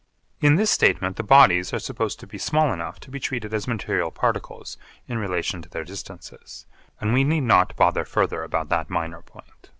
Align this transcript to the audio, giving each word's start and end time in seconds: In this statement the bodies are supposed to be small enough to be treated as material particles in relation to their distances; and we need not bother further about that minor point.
In 0.41 0.55
this 0.55 0.71
statement 0.71 1.17
the 1.17 1.21
bodies 1.23 1.73
are 1.75 1.79
supposed 1.79 2.19
to 2.21 2.25
be 2.25 2.39
small 2.39 2.73
enough 2.73 2.99
to 3.01 3.11
be 3.11 3.19
treated 3.19 3.53
as 3.53 3.67
material 3.67 4.09
particles 4.09 4.75
in 5.07 5.19
relation 5.19 5.61
to 5.61 5.69
their 5.69 5.83
distances; 5.83 6.65
and 6.99 7.13
we 7.13 7.23
need 7.23 7.41
not 7.43 7.75
bother 7.75 8.03
further 8.03 8.41
about 8.43 8.69
that 8.69 8.89
minor 8.89 9.21
point. 9.21 9.69